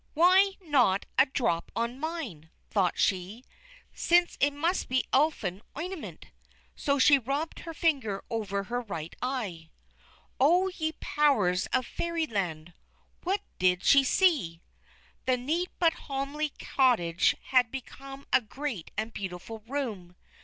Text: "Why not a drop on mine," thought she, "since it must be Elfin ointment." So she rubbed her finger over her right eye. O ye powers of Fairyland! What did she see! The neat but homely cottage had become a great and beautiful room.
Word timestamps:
"Why 0.15 0.53
not 0.61 1.05
a 1.19 1.27
drop 1.27 1.71
on 1.75 1.99
mine," 1.99 2.49
thought 2.71 2.97
she, 2.97 3.43
"since 3.93 4.35
it 4.39 4.51
must 4.51 4.89
be 4.89 5.03
Elfin 5.13 5.61
ointment." 5.77 6.25
So 6.75 6.97
she 6.97 7.19
rubbed 7.19 7.59
her 7.59 7.73
finger 7.75 8.23
over 8.27 8.63
her 8.63 8.81
right 8.81 9.15
eye. 9.21 9.69
O 10.39 10.69
ye 10.69 10.93
powers 10.93 11.67
of 11.67 11.85
Fairyland! 11.85 12.73
What 13.23 13.41
did 13.59 13.83
she 13.83 14.03
see! 14.03 14.63
The 15.27 15.37
neat 15.37 15.69
but 15.77 15.93
homely 16.09 16.49
cottage 16.57 17.35
had 17.49 17.69
become 17.69 18.25
a 18.33 18.41
great 18.41 18.89
and 18.97 19.13
beautiful 19.13 19.59
room. 19.67 20.15